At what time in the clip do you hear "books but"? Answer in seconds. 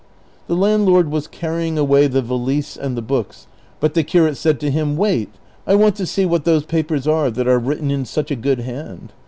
3.03-3.93